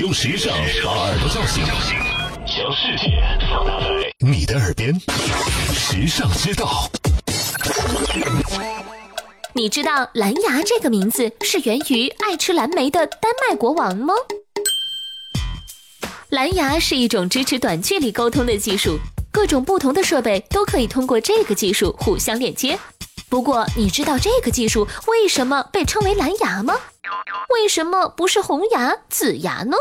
[0.00, 1.64] 用时尚把耳朵叫醒，
[2.46, 3.86] 将世界放大在
[4.20, 4.94] 你的耳边。
[5.74, 6.88] 时尚之道，
[9.54, 14.14] 你知道蓝牙这个名字是源于爱吃蓝莓的丹麦国王吗？
[16.28, 19.00] 蓝牙是一种支持短距离沟通的技术，
[19.32, 22.78] 各种不同的设备都可以通过这个技术互相连接。
[23.28, 26.76] 不过，你知道这个技术为什么被称为蓝牙吗？
[27.50, 29.76] 为什么不是红牙、紫牙呢？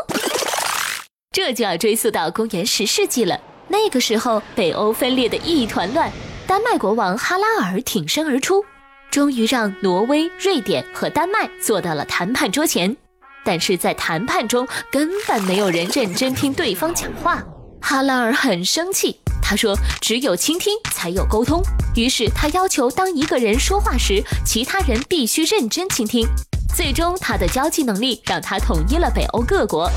[1.31, 3.39] 这就要追溯到公元十世纪了。
[3.67, 6.11] 那个时候，北欧分裂的一团乱，
[6.47, 8.63] 丹麦国王哈拉尔挺身而出，
[9.11, 12.95] 终于让挪威、瑞典和丹麦坐到了谈判桌前。
[13.43, 17.43] 但是在谈判中，根本没有人认真听对方讲话。
[17.81, 21.61] 哈拉尔很生气，他说：“只有倾听才有沟通。”
[21.95, 26.27] 于是他要求，当一个人说话时，其他人必须认真倾听。
[26.75, 29.89] 最终，他的交际能力让他统一了北欧各国。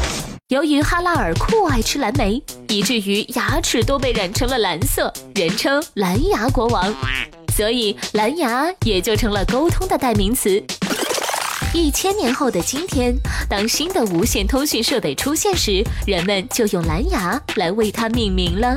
[0.48, 6.92] 由于哈拉尔酷爱吃蓝莓，以至于牙齿都被染成了蓝色，人称“蓝牙国王”，
[7.54, 10.62] 所以蓝牙也就成了沟通的代名词。
[11.72, 13.14] 一千年后的今天，
[13.48, 18.76] 当新的无线通讯设备出现时，人们就用蓝牙来为它命名了。